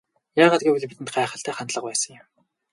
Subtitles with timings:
[0.41, 2.25] Яагаад гэвэл бидэнд гайхалтай хандлага байсан юм.